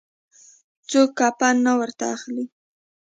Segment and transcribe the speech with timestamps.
[0.89, 2.45] څوک کفن نه ورته اخلي.